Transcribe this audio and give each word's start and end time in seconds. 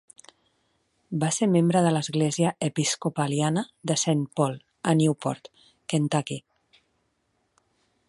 Va 1.23 1.29
ser 1.37 1.47
membre 1.55 1.83
de 1.87 1.91
l"església 1.91 2.55
episcopaliana 2.69 3.67
de 3.93 4.01
Saint 4.07 4.27
Paul 4.41 4.59
a 4.93 4.97
Newport, 5.05 5.55
Kentucky. 5.95 6.43